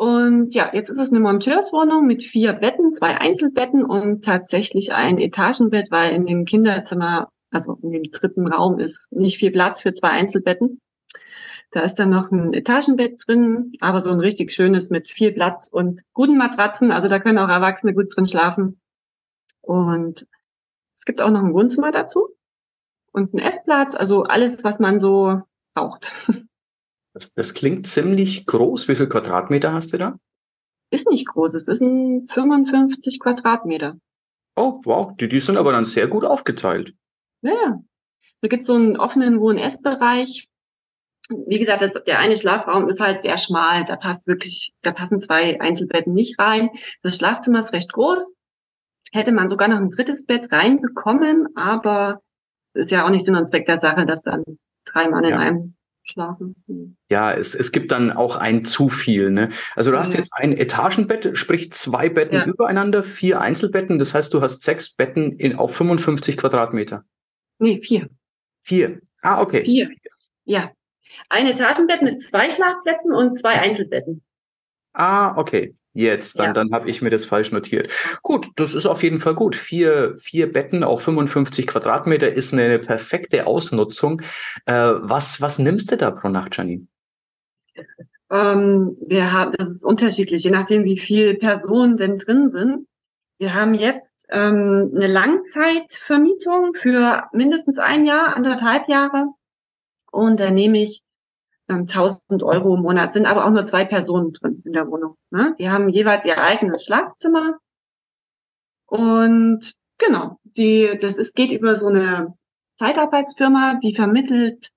Und 0.00 0.54
ja, 0.54 0.70
jetzt 0.72 0.88
ist 0.88 0.96
es 0.98 1.10
eine 1.10 1.20
Monteurswohnung 1.20 2.06
mit 2.06 2.22
vier 2.22 2.54
Betten, 2.54 2.94
zwei 2.94 3.18
Einzelbetten 3.18 3.84
und 3.84 4.24
tatsächlich 4.24 4.94
ein 4.94 5.18
Etagenbett, 5.18 5.90
weil 5.90 6.14
in 6.14 6.24
dem 6.24 6.46
Kinderzimmer, 6.46 7.28
also 7.50 7.78
in 7.82 7.90
dem 7.90 8.02
dritten 8.10 8.48
Raum 8.48 8.78
ist 8.78 9.10
nicht 9.12 9.38
viel 9.38 9.50
Platz 9.50 9.82
für 9.82 9.92
zwei 9.92 10.10
Einzelbetten. 10.10 10.80
Da 11.72 11.82
ist 11.82 11.96
dann 11.96 12.10
noch 12.10 12.30
ein 12.30 12.52
Etagenbett 12.52 13.22
drin, 13.26 13.72
aber 13.80 14.00
so 14.00 14.10
ein 14.10 14.20
richtig 14.20 14.52
schönes 14.52 14.90
mit 14.90 15.08
viel 15.08 15.32
Platz 15.32 15.68
und 15.70 16.02
guten 16.12 16.36
Matratzen. 16.36 16.90
Also 16.90 17.08
da 17.08 17.20
können 17.20 17.38
auch 17.38 17.48
Erwachsene 17.48 17.94
gut 17.94 18.14
drin 18.14 18.26
schlafen. 18.26 18.80
Und 19.60 20.26
es 20.96 21.04
gibt 21.04 21.20
auch 21.20 21.30
noch 21.30 21.42
ein 21.42 21.54
Wohnzimmer 21.54 21.92
dazu 21.92 22.28
und 23.12 23.32
einen 23.32 23.46
Essplatz. 23.46 23.94
Also 23.94 24.24
alles, 24.24 24.64
was 24.64 24.80
man 24.80 24.98
so 24.98 25.42
braucht. 25.74 26.14
Das, 27.12 27.34
das 27.34 27.54
klingt 27.54 27.88
ziemlich 27.88 28.46
groß. 28.46 28.86
Wie 28.86 28.94
viel 28.94 29.08
Quadratmeter 29.08 29.72
hast 29.72 29.92
du 29.92 29.98
da? 29.98 30.20
Ist 30.92 31.08
nicht 31.08 31.26
groß, 31.26 31.54
es 31.54 31.66
ist 31.66 31.80
ein 31.80 32.28
55 32.28 33.18
Quadratmeter. 33.18 33.96
Oh, 34.56 34.80
wow, 34.84 35.16
die, 35.16 35.28
die 35.28 35.40
sind 35.40 35.56
aber 35.56 35.72
dann 35.72 35.84
sehr 35.84 36.06
gut 36.06 36.24
aufgeteilt. 36.24 36.94
Ja, 37.42 37.52
ja. 37.52 37.80
Da 38.42 38.48
gibt 38.48 38.62
es 38.62 38.66
so 38.66 38.74
einen 38.74 38.96
offenen 38.96 39.40
Wohn-Ess-Bereich. 39.40 40.48
Wie 41.46 41.58
gesagt, 41.58 41.82
das, 41.82 41.92
der 42.06 42.18
eine 42.18 42.36
Schlafraum 42.36 42.88
ist 42.88 43.00
halt 43.00 43.20
sehr 43.20 43.38
schmal. 43.38 43.84
Da 43.84 43.96
passt 43.96 44.26
wirklich, 44.26 44.72
da 44.82 44.92
passen 44.92 45.20
zwei 45.20 45.60
Einzelbetten 45.60 46.12
nicht 46.12 46.38
rein. 46.38 46.70
Das 47.02 47.16
Schlafzimmer 47.16 47.60
ist 47.60 47.72
recht 47.72 47.92
groß. 47.92 48.32
Hätte 49.12 49.32
man 49.32 49.48
sogar 49.48 49.68
noch 49.68 49.76
ein 49.76 49.90
drittes 49.90 50.24
Bett 50.24 50.50
reinbekommen, 50.50 51.48
aber 51.56 52.20
ist 52.74 52.90
ja 52.90 53.04
auch 53.04 53.10
nicht 53.10 53.24
Sinn 53.24 53.36
und 53.36 53.46
Zweck 53.46 53.66
der 53.66 53.80
Sache, 53.80 54.06
dass 54.06 54.22
dann 54.22 54.44
drei 54.84 55.08
Mann 55.08 55.24
ja. 55.24 55.30
in 55.30 55.36
einem 55.36 55.74
schlafen. 56.02 56.56
Hm. 56.66 56.96
Ja, 57.08 57.32
es, 57.32 57.54
es 57.54 57.72
gibt 57.72 57.92
dann 57.92 58.10
auch 58.12 58.36
ein 58.36 58.64
zu 58.64 58.88
viel. 58.88 59.30
Ne? 59.30 59.50
Also 59.74 59.90
du 59.90 59.98
hast 59.98 60.14
jetzt 60.14 60.32
ein 60.34 60.52
Etagenbett, 60.52 61.36
sprich 61.36 61.72
zwei 61.72 62.08
Betten 62.08 62.36
ja. 62.36 62.44
übereinander, 62.44 63.02
vier 63.02 63.40
Einzelbetten. 63.40 63.98
Das 63.98 64.14
heißt, 64.14 64.32
du 64.34 64.40
hast 64.40 64.62
sechs 64.62 64.94
Betten 64.94 65.32
in, 65.32 65.56
auf 65.56 65.74
55 65.74 66.36
Quadratmeter. 66.36 67.04
Nee, 67.60 67.80
vier. 67.82 68.08
Vier. 68.62 69.00
Ah, 69.22 69.40
okay. 69.40 69.64
Vier. 69.64 69.90
Ja. 70.44 70.72
Ein 71.28 71.46
Etagenbett 71.46 72.02
mit 72.02 72.22
zwei 72.22 72.50
Schlafplätzen 72.50 73.12
und 73.12 73.38
zwei 73.38 73.60
Einzelbetten. 73.60 74.22
Ah, 74.92 75.36
okay. 75.36 75.76
Jetzt, 75.92 76.38
dann, 76.38 76.46
ja. 76.46 76.52
dann 76.52 76.72
habe 76.72 76.88
ich 76.88 77.02
mir 77.02 77.10
das 77.10 77.24
falsch 77.24 77.50
notiert. 77.50 77.90
Gut, 78.22 78.48
das 78.56 78.74
ist 78.74 78.86
auf 78.86 79.02
jeden 79.02 79.18
Fall 79.18 79.34
gut. 79.34 79.56
Vier, 79.56 80.16
vier 80.18 80.52
Betten 80.52 80.84
auf 80.84 81.02
55 81.02 81.66
Quadratmeter 81.66 82.32
ist 82.32 82.52
eine 82.52 82.78
perfekte 82.78 83.46
Ausnutzung. 83.46 84.22
Äh, 84.66 84.72
was, 84.72 85.40
was 85.40 85.58
nimmst 85.58 85.90
du 85.90 85.96
da 85.96 86.12
pro 86.12 86.28
Nacht, 86.28 86.56
Janine? 86.56 86.86
Ähm, 88.30 88.96
wir 89.04 89.32
haben, 89.32 89.52
das 89.58 89.68
ist 89.68 89.84
unterschiedlich, 89.84 90.44
je 90.44 90.50
nachdem, 90.50 90.84
wie 90.84 90.98
viele 90.98 91.34
Personen 91.34 91.96
denn 91.96 92.18
drin 92.18 92.50
sind. 92.50 92.86
Wir 93.40 93.54
haben 93.54 93.74
jetzt 93.74 94.26
ähm, 94.28 94.92
eine 94.94 95.06
Langzeitvermietung 95.06 96.74
für 96.74 97.24
mindestens 97.32 97.78
ein 97.78 98.04
Jahr, 98.04 98.36
anderthalb 98.36 98.86
Jahre. 98.86 99.28
Und 100.12 100.40
da 100.40 100.50
nehme 100.50 100.82
ich 100.82 101.02
1000 101.66 102.42
Euro 102.42 102.74
im 102.74 102.82
Monat, 102.82 103.14
sind 103.14 103.24
aber 103.24 103.46
auch 103.46 103.50
nur 103.50 103.64
zwei 103.64 103.86
Personen 103.86 104.34
drin 104.34 104.60
in 104.66 104.74
der 104.74 104.88
Wohnung. 104.88 105.16
Ne? 105.30 105.54
Die 105.58 105.70
haben 105.70 105.88
jeweils 105.88 106.26
ihr 106.26 106.36
eigenes 106.36 106.84
Schlafzimmer. 106.84 107.56
Und 108.84 109.72
genau, 109.96 110.36
die, 110.42 110.98
das 111.00 111.16
ist, 111.16 111.34
geht 111.34 111.50
über 111.50 111.76
so 111.76 111.86
eine 111.86 112.34
Zeitarbeitsfirma, 112.76 113.80
die 113.82 113.94
vermittelt 113.94 114.68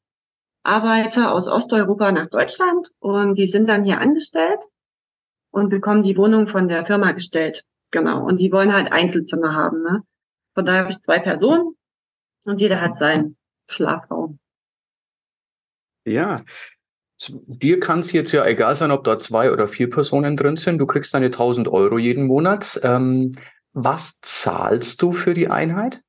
Arbeiter 0.63 1.33
aus 1.33 1.49
Osteuropa 1.49 2.13
nach 2.13 2.29
Deutschland 2.29 2.91
und 2.99 3.35
die 3.35 3.47
sind 3.47 3.67
dann 3.67 3.83
hier 3.83 3.99
angestellt 3.99 4.63
und 5.51 5.67
bekommen 5.67 6.03
die 6.03 6.15
Wohnung 6.15 6.47
von 6.47 6.69
der 6.69 6.85
Firma 6.85 7.11
gestellt. 7.11 7.65
Genau. 7.93 8.25
Und 8.25 8.41
die 8.41 8.51
wollen 8.51 8.73
halt 8.73 8.91
Einzelzimmer 8.91 9.53
haben. 9.53 9.83
Ne? 9.83 10.01
Von 10.55 10.65
daher 10.65 10.81
habe 10.81 10.89
ich 10.89 10.99
zwei 10.99 11.19
Personen 11.19 11.75
und 12.43 12.59
jeder 12.59 12.81
hat 12.81 12.95
seinen 12.95 13.37
Schlafraum. 13.67 14.39
Ja, 16.05 16.43
dir 17.29 17.79
kann 17.79 17.99
es 17.99 18.11
jetzt 18.11 18.31
ja 18.31 18.45
egal 18.45 18.73
sein, 18.73 18.91
ob 18.91 19.03
da 19.03 19.19
zwei 19.19 19.51
oder 19.51 19.67
vier 19.67 19.89
Personen 19.91 20.35
drin 20.35 20.57
sind. 20.57 20.79
Du 20.79 20.87
kriegst 20.87 21.13
deine 21.13 21.27
1000 21.27 21.67
Euro 21.67 21.99
jeden 21.99 22.25
Monat. 22.25 22.79
Ähm, 22.83 23.33
was 23.73 24.19
zahlst 24.21 25.01
du 25.03 25.13
für 25.13 25.35
die 25.35 25.47
Einheit? 25.47 26.01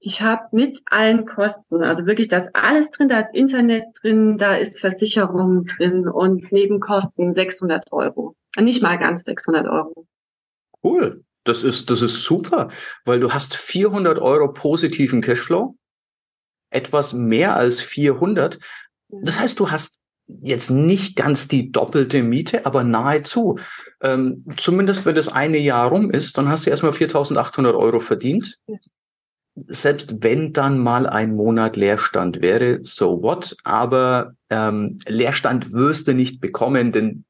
Ich 0.00 0.20
habe 0.20 0.48
mit 0.50 0.80
allen 0.86 1.26
Kosten, 1.26 1.84
also 1.84 2.06
wirklich 2.06 2.26
das 2.26 2.52
alles 2.54 2.90
drin, 2.90 3.08
da 3.08 3.20
ist 3.20 3.32
Internet 3.32 3.84
drin, 4.02 4.36
da 4.36 4.56
ist 4.56 4.80
Versicherung 4.80 5.64
drin 5.64 6.08
und 6.08 6.50
Nebenkosten 6.50 7.34
600 7.34 7.92
Euro. 7.92 8.34
Nicht 8.58 8.82
mal 8.82 8.98
ganz 8.98 9.22
600 9.24 9.68
Euro. 9.68 10.08
Cool. 10.82 11.24
Das 11.44 11.64
ist, 11.64 11.90
das 11.90 12.02
ist 12.02 12.22
super, 12.22 12.68
weil 13.04 13.18
du 13.18 13.32
hast 13.32 13.56
400 13.56 14.18
Euro 14.18 14.52
positiven 14.52 15.20
Cashflow, 15.20 15.76
etwas 16.70 17.12
mehr 17.12 17.56
als 17.56 17.80
400. 17.80 18.58
Das 19.08 19.40
heißt, 19.40 19.58
du 19.58 19.70
hast 19.70 19.98
jetzt 20.40 20.70
nicht 20.70 21.16
ganz 21.16 21.48
die 21.48 21.72
doppelte 21.72 22.22
Miete, 22.22 22.64
aber 22.64 22.84
nahezu. 22.84 23.58
Ähm, 24.00 24.44
zumindest 24.56 25.04
wenn 25.04 25.16
das 25.16 25.28
eine 25.28 25.58
Jahr 25.58 25.88
rum 25.88 26.10
ist, 26.10 26.38
dann 26.38 26.48
hast 26.48 26.66
du 26.66 26.70
erstmal 26.70 26.92
4.800 26.92 27.76
Euro 27.76 27.98
verdient. 27.98 28.58
Ja 28.68 28.76
selbst 29.66 30.22
wenn 30.22 30.52
dann 30.52 30.78
mal 30.78 31.06
ein 31.06 31.34
Monat 31.34 31.76
Leerstand 31.76 32.40
wäre, 32.40 32.80
so 32.82 33.22
what? 33.22 33.56
Aber 33.64 34.34
ähm, 34.50 34.98
Leerstand 35.06 35.72
wirst 35.72 36.08
du 36.08 36.14
nicht 36.14 36.40
bekommen, 36.40 36.92
denn 36.92 37.24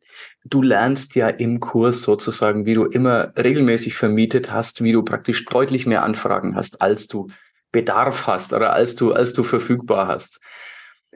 du 0.45 0.63
lernst 0.63 1.15
ja 1.15 1.29
im 1.29 1.61
Kurs 1.61 2.03
sozusagen, 2.03 2.67
wie 2.67 2.75
du 2.75 2.85
immer 2.85 3.33
regelmäßig 3.37 3.95
vermietet 3.95 4.51
hast, 4.51 4.83
wie 4.83 4.93
du 4.93 5.03
praktisch 5.03 5.45
deutlich 5.47 5.87
mehr 5.87 6.03
Anfragen 6.03 6.57
hast, 6.57 6.81
als 6.83 7.09
du 7.09 7.29
Bedarf 7.71 8.27
hast 8.27 8.53
oder 8.53 8.73
als 8.73 8.95
du, 8.95 9.13
als 9.13 9.33
du 9.33 9.43
verfügbar 9.43 10.09
hast. 10.09 10.41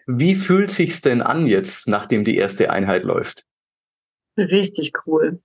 Wie 0.07 0.35
fühlt 0.35 0.71
sich's 0.71 1.01
denn 1.01 1.21
an 1.21 1.47
jetzt, 1.47 1.89
nachdem 1.89 2.25
die 2.25 2.37
erste 2.37 2.71
Einheit 2.71 3.03
läuft? 3.03 3.45
Richtig 4.39 4.93
cool. 5.07 5.41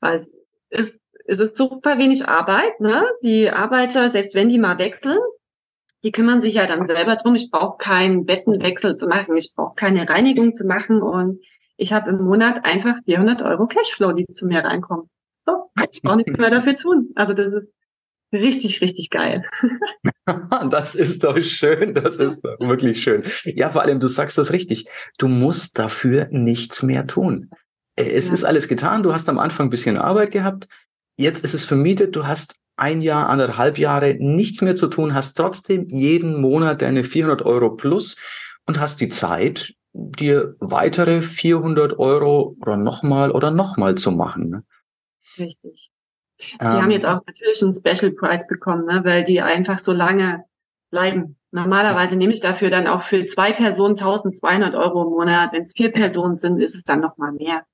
Also 0.00 0.26
es 0.68 0.92
es 1.26 1.40
ist 1.40 1.56
super 1.56 1.98
wenig 1.98 2.28
Arbeit. 2.28 2.80
Ne? 2.80 3.04
Die 3.22 3.50
Arbeiter, 3.50 4.10
selbst 4.10 4.34
wenn 4.34 4.48
die 4.48 4.58
mal 4.58 4.78
wechseln, 4.78 5.18
die 6.02 6.12
kümmern 6.12 6.40
sich 6.40 6.54
ja 6.54 6.66
dann 6.66 6.84
selber 6.84 7.16
drum. 7.16 7.34
Ich 7.34 7.50
brauche 7.50 7.78
keinen 7.78 8.26
Bettenwechsel 8.26 8.96
zu 8.96 9.06
machen, 9.06 9.36
ich 9.36 9.52
brauche 9.54 9.74
keine 9.76 10.08
Reinigung 10.08 10.54
zu 10.54 10.64
machen 10.64 11.00
und 11.00 11.40
ich 11.82 11.92
habe 11.92 12.10
im 12.10 12.22
Monat 12.22 12.64
einfach 12.64 12.94
400 13.04 13.42
Euro 13.42 13.66
Cashflow, 13.66 14.12
die 14.12 14.26
zu 14.32 14.46
mir 14.46 14.64
reinkommen. 14.64 15.10
So, 15.44 15.70
ich 15.90 16.00
brauche 16.00 16.18
nichts 16.18 16.38
mehr 16.38 16.50
dafür 16.50 16.76
tun. 16.76 17.10
Also 17.16 17.34
das 17.34 17.52
ist 17.52 17.68
richtig, 18.32 18.80
richtig 18.80 19.10
geil. 19.10 19.44
das 20.70 20.94
ist 20.94 21.24
doch 21.24 21.38
schön, 21.40 21.92
das 21.94 22.18
ist 22.18 22.44
doch 22.44 22.58
wirklich 22.60 23.02
schön. 23.02 23.24
Ja, 23.44 23.70
vor 23.70 23.82
allem, 23.82 23.98
du 23.98 24.06
sagst 24.06 24.38
das 24.38 24.52
richtig. 24.52 24.86
Du 25.18 25.26
musst 25.26 25.78
dafür 25.78 26.28
nichts 26.30 26.84
mehr 26.84 27.08
tun. 27.08 27.50
Es 27.96 28.28
ja. 28.28 28.32
ist 28.32 28.44
alles 28.44 28.68
getan. 28.68 29.02
Du 29.02 29.12
hast 29.12 29.28
am 29.28 29.40
Anfang 29.40 29.66
ein 29.66 29.70
bisschen 29.70 29.98
Arbeit 29.98 30.30
gehabt. 30.30 30.68
Jetzt 31.18 31.44
ist 31.44 31.52
es 31.52 31.64
vermietet, 31.64 32.14
du 32.14 32.26
hast 32.26 32.54
ein 32.76 33.02
Jahr, 33.02 33.28
anderthalb 33.28 33.76
Jahre 33.76 34.14
nichts 34.14 34.62
mehr 34.62 34.76
zu 34.76 34.86
tun, 34.86 35.14
hast 35.14 35.34
trotzdem 35.34 35.88
jeden 35.88 36.40
Monat 36.40 36.80
deine 36.80 37.02
400 37.04 37.42
Euro 37.42 37.70
plus 37.70 38.16
und 38.66 38.80
hast 38.80 39.00
die 39.00 39.08
Zeit, 39.08 39.74
dir 39.92 40.56
weitere 40.58 41.20
400 41.22 41.98
Euro 41.98 42.56
oder 42.60 42.76
nochmal 42.76 43.30
oder 43.30 43.50
nochmal 43.50 43.94
zu 43.94 44.10
machen. 44.10 44.48
Ne? 44.48 44.64
Richtig. 45.38 45.90
Die 46.40 46.52
ähm, 46.60 46.82
haben 46.82 46.90
jetzt 46.90 47.06
auch 47.06 47.20
natürlich 47.26 47.62
einen 47.62 47.74
Special 47.74 48.12
Price 48.12 48.46
bekommen, 48.46 48.86
ne, 48.86 49.02
weil 49.04 49.24
die 49.24 49.40
einfach 49.40 49.78
so 49.78 49.92
lange 49.92 50.44
bleiben. 50.90 51.36
Normalerweise 51.50 52.16
nehme 52.16 52.32
ich 52.32 52.40
dafür 52.40 52.70
dann 52.70 52.86
auch 52.86 53.02
für 53.02 53.24
zwei 53.26 53.52
Personen 53.52 53.92
1200 53.92 54.74
Euro 54.74 55.02
im 55.04 55.10
Monat. 55.10 55.52
Wenn 55.52 55.62
es 55.62 55.74
vier 55.74 55.92
Personen 55.92 56.36
sind, 56.36 56.60
ist 56.60 56.74
es 56.74 56.84
dann 56.84 57.00
nochmal 57.00 57.32
mehr. 57.32 57.64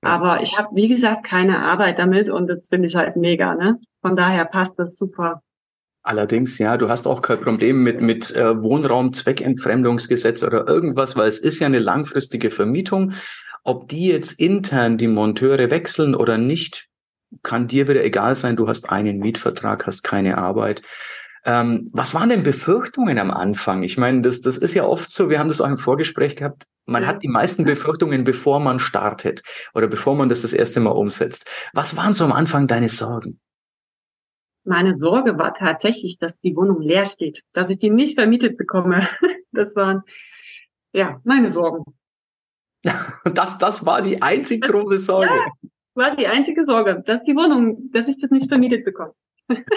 Aber 0.00 0.42
ich 0.42 0.58
habe, 0.58 0.74
wie 0.74 0.88
gesagt, 0.88 1.24
keine 1.24 1.60
Arbeit 1.60 1.98
damit 1.98 2.28
und 2.28 2.48
das 2.48 2.68
finde 2.68 2.88
ich 2.88 2.96
halt 2.96 3.16
mega. 3.16 3.54
Ne? 3.54 3.78
Von 4.00 4.16
daher 4.16 4.44
passt 4.46 4.76
das 4.78 4.96
super. 4.96 5.42
Allerdings, 6.02 6.58
ja, 6.58 6.76
du 6.76 6.88
hast 6.88 7.06
auch 7.06 7.22
kein 7.22 7.40
Problem 7.40 7.82
mit, 7.82 8.00
mit 8.00 8.34
äh, 8.34 8.60
Wohnraum-Zweckentfremdungsgesetz 8.60 10.42
oder 10.42 10.66
irgendwas, 10.66 11.16
weil 11.16 11.28
es 11.28 11.38
ist 11.38 11.60
ja 11.60 11.66
eine 11.66 11.78
langfristige 11.78 12.50
Vermietung. 12.50 13.12
Ob 13.62 13.88
die 13.88 14.08
jetzt 14.08 14.32
intern 14.40 14.98
die 14.98 15.06
Monteure 15.06 15.70
wechseln 15.70 16.16
oder 16.16 16.38
nicht, 16.38 16.88
kann 17.42 17.68
dir 17.68 17.86
wieder 17.86 18.04
egal 18.04 18.34
sein. 18.34 18.56
Du 18.56 18.66
hast 18.66 18.90
einen 18.90 19.18
Mietvertrag, 19.18 19.86
hast 19.86 20.02
keine 20.02 20.38
Arbeit. 20.38 20.82
Ähm, 21.44 21.88
was 21.92 22.14
waren 22.14 22.28
denn 22.28 22.42
Befürchtungen 22.42 23.18
am 23.18 23.30
Anfang? 23.30 23.84
Ich 23.84 23.96
meine, 23.96 24.22
das, 24.22 24.40
das 24.40 24.58
ist 24.58 24.74
ja 24.74 24.84
oft 24.84 25.10
so, 25.10 25.30
wir 25.30 25.38
haben 25.38 25.48
das 25.48 25.60
auch 25.60 25.68
im 25.68 25.78
Vorgespräch 25.78 26.36
gehabt, 26.36 26.64
man 26.84 27.06
hat 27.06 27.22
die 27.22 27.28
meisten 27.28 27.64
Befürchtungen, 27.64 28.24
bevor 28.24 28.58
man 28.58 28.80
startet 28.80 29.42
oder 29.72 29.86
bevor 29.86 30.16
man 30.16 30.28
das 30.28 30.42
das 30.42 30.52
erste 30.52 30.80
Mal 30.80 30.90
umsetzt. 30.90 31.48
Was 31.72 31.96
waren 31.96 32.12
so 32.12 32.24
am 32.24 32.32
Anfang 32.32 32.66
deine 32.66 32.88
Sorgen? 32.88 33.40
Meine 34.64 34.98
Sorge 34.98 35.38
war 35.38 35.54
tatsächlich, 35.54 36.18
dass 36.18 36.38
die 36.40 36.54
Wohnung 36.54 36.80
leer 36.80 37.04
steht, 37.04 37.42
dass 37.52 37.70
ich 37.70 37.78
die 37.78 37.90
nicht 37.90 38.14
vermietet 38.14 38.56
bekomme. 38.56 39.06
Das 39.54 39.76
waren, 39.76 40.00
ja, 40.94 41.20
meine 41.24 41.50
Sorgen. 41.50 41.84
Das, 43.34 43.58
das 43.58 43.84
war 43.84 44.00
die 44.00 44.22
einzig 44.22 44.62
große 44.62 44.96
Sorge. 45.10 45.28
Ja, 45.28 45.68
war 45.94 46.16
die 46.16 46.26
einzige 46.26 46.64
Sorge, 46.64 47.02
dass 47.04 47.22
die 47.24 47.36
Wohnung, 47.36 47.90
dass 47.92 48.08
ich 48.08 48.16
das 48.16 48.30
nicht 48.30 48.48
vermietet 48.48 48.86
bekomme. 48.86 49.12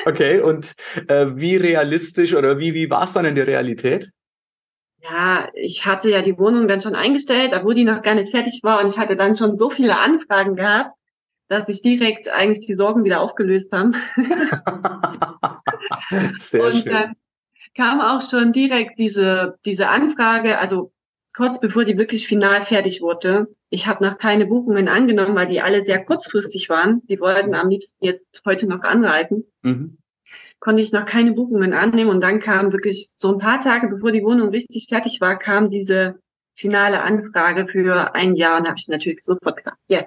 Okay, 0.05 0.39
und 0.39 0.75
äh, 1.09 1.27
wie 1.35 1.57
realistisch 1.57 2.33
oder 2.33 2.57
wie, 2.57 2.73
wie 2.73 2.89
war 2.89 3.03
es 3.03 3.11
dann 3.11 3.25
in 3.25 3.35
der 3.35 3.47
Realität? 3.47 4.11
Ja, 5.01 5.49
ich 5.53 5.85
hatte 5.85 6.09
ja 6.09 6.21
die 6.21 6.37
Wohnung 6.37 6.67
dann 6.67 6.81
schon 6.81 6.95
eingestellt, 6.95 7.51
obwohl 7.53 7.75
die 7.75 7.83
noch 7.83 8.01
gar 8.01 8.15
nicht 8.15 8.31
fertig 8.31 8.61
war 8.63 8.81
und 8.81 8.87
ich 8.87 8.97
hatte 8.97 9.15
dann 9.15 9.35
schon 9.35 9.57
so 9.57 9.69
viele 9.69 9.99
Anfragen 9.99 10.55
gehabt, 10.55 10.94
dass 11.47 11.67
sich 11.67 11.81
direkt 11.81 12.29
eigentlich 12.29 12.65
die 12.65 12.75
Sorgen 12.75 13.03
wieder 13.03 13.21
aufgelöst 13.21 13.71
haben. 13.71 13.95
Sehr 16.35 16.65
und 16.65 16.73
schön. 16.73 16.91
dann 16.91 17.13
kam 17.75 18.01
auch 18.01 18.21
schon 18.21 18.53
direkt 18.53 18.97
diese, 18.97 19.57
diese 19.65 19.89
Anfrage, 19.89 20.57
also 20.57 20.91
kurz 21.35 21.59
bevor 21.59 21.85
die 21.85 21.97
wirklich 21.97 22.27
final 22.27 22.61
fertig 22.61 23.01
wurde. 23.01 23.47
Ich 23.69 23.87
habe 23.87 24.03
noch 24.03 24.17
keine 24.17 24.45
Buchungen 24.45 24.87
angenommen, 24.87 25.35
weil 25.35 25.47
die 25.47 25.61
alle 25.61 25.83
sehr 25.83 26.03
kurzfristig 26.03 26.69
waren. 26.69 27.01
Die 27.07 27.19
wollten 27.19 27.53
am 27.53 27.69
liebsten 27.69 28.05
jetzt 28.05 28.41
heute 28.45 28.67
noch 28.67 28.81
anreisen. 28.81 29.43
Mhm 29.61 29.97
konnte 30.59 30.81
ich 30.81 30.91
noch 30.91 31.05
keine 31.05 31.33
Buchungen 31.33 31.73
annehmen 31.73 32.09
und 32.09 32.21
dann 32.21 32.39
kam 32.39 32.71
wirklich 32.71 33.09
so 33.17 33.31
ein 33.31 33.37
paar 33.37 33.59
Tage, 33.59 33.87
bevor 33.87 34.11
die 34.11 34.23
Wohnung 34.23 34.49
richtig 34.49 34.87
fertig 34.89 35.21
war, 35.21 35.37
kam 35.37 35.69
diese 35.69 36.19
finale 36.55 37.03
Anfrage 37.03 37.67
für 37.67 38.15
ein 38.15 38.35
Jahr 38.35 38.59
und 38.59 38.67
habe 38.67 38.77
ich 38.79 38.87
natürlich 38.87 39.21
sofort 39.21 39.57
gesagt, 39.57 39.77
yes. 39.87 40.05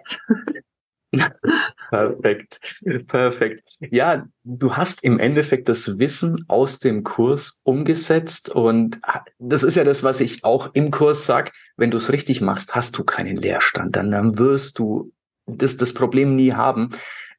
Perfekt, 1.90 2.60
perfekt. 3.06 3.62
Ja, 3.80 4.26
du 4.44 4.76
hast 4.76 5.02
im 5.02 5.18
Endeffekt 5.18 5.68
das 5.68 5.98
Wissen 5.98 6.44
aus 6.48 6.80
dem 6.80 7.02
Kurs 7.02 7.60
umgesetzt 7.64 8.50
und 8.50 9.00
das 9.38 9.62
ist 9.62 9.76
ja 9.76 9.84
das, 9.84 10.02
was 10.02 10.20
ich 10.20 10.44
auch 10.44 10.74
im 10.74 10.90
Kurs 10.90 11.24
sag. 11.24 11.52
Wenn 11.78 11.90
du 11.90 11.96
es 11.96 12.12
richtig 12.12 12.42
machst, 12.42 12.74
hast 12.74 12.98
du 12.98 13.04
keinen 13.04 13.36
Leerstand, 13.36 13.96
dann, 13.96 14.10
dann 14.10 14.38
wirst 14.38 14.78
du 14.78 15.12
das, 15.46 15.78
das 15.78 15.94
Problem 15.94 16.36
nie 16.36 16.52
haben. 16.52 16.90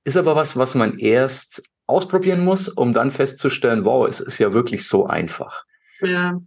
Ist 0.04 0.18
aber 0.18 0.36
was, 0.36 0.58
was 0.58 0.74
man 0.74 0.98
erst 0.98 1.62
ausprobieren 1.86 2.44
muss, 2.44 2.70
um 2.70 2.94
dann 2.94 3.12
festzustellen, 3.12 3.86
wow, 3.86 4.08
es 4.08 4.20
ist 4.20 4.40
ja 4.40 4.54
wirklich 4.54 4.88
so 4.88 5.06
einfach. 5.06 5.66
Ja. 6.02 6.40